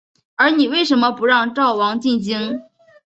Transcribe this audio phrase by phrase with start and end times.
[0.35, 2.59] 而你为甚么不让赵王进京？